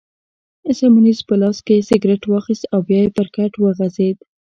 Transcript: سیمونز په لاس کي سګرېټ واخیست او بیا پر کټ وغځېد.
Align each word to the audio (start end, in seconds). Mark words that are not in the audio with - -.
سیمونز 0.77 1.19
په 1.27 1.35
لاس 1.41 1.57
کي 1.67 1.75
سګرېټ 1.89 2.21
واخیست 2.27 2.63
او 2.73 2.79
بیا 2.87 3.01
پر 3.15 3.27
کټ 3.35 3.51
وغځېد. 3.57 4.17